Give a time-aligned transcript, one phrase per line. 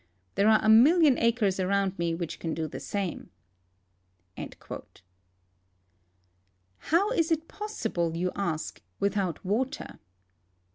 [0.33, 3.29] There are a million acres around me which can do the same."
[6.87, 9.99] How is it possible, you ask, without water?